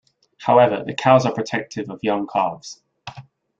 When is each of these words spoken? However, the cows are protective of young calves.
However, 0.39 0.83
the 0.83 0.95
cows 0.95 1.27
are 1.27 1.31
protective 1.31 1.87
of 1.91 2.03
young 2.03 2.25
calves. 2.25 2.81